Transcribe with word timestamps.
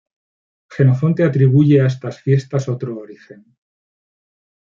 Jenofonte 0.75 1.25
atribuye 1.25 1.77
a 1.81 1.85
estas 1.91 2.17
fiestas 2.23 2.67
otro 2.73 2.97
origen. 3.03 3.45